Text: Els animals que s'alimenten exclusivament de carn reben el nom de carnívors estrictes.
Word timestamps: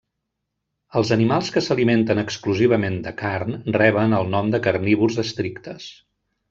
Els 1.01 1.11
animals 1.15 1.51
que 1.57 1.63
s'alimenten 1.65 2.21
exclusivament 2.23 2.99
de 3.09 3.15
carn 3.23 3.61
reben 3.79 4.19
el 4.23 4.35
nom 4.37 4.53
de 4.57 4.65
carnívors 4.69 5.23
estrictes. 5.29 5.89